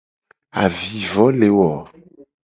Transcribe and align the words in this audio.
Avivo 0.63 1.25
le 1.39 1.49
wo. 1.57 1.69